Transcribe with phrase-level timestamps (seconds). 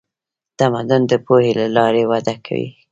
[0.59, 2.69] تمدن د پوهې له لارې وده کوي.